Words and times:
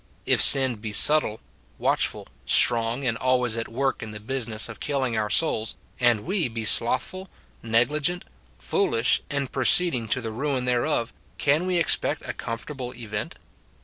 If 0.25 0.41
sin 0.41 0.77
be 0.77 0.91
subtle, 0.93 1.41
watchful, 1.77 2.25
strong, 2.47 3.05
and 3.05 3.15
always 3.19 3.55
at 3.55 3.67
work 3.67 4.01
in 4.01 4.09
the 4.09 4.19
busi 4.19 4.47
ness 4.47 4.67
of 4.67 4.79
killing 4.79 5.15
our 5.15 5.29
souls, 5.29 5.75
and 5.99 6.21
we 6.21 6.47
be 6.47 6.65
slothful, 6.65 7.29
negligent, 7.61 8.25
foolish, 8.57 9.21
in 9.29 9.45
proceeding 9.49 10.07
to 10.07 10.19
the 10.19 10.31
ruin 10.31 10.65
thereof, 10.65 11.13
can 11.37 11.67
we 11.67 11.77
expect 11.77 12.23
a 12.27 12.33
comfortable 12.33 12.95
event 12.95 13.35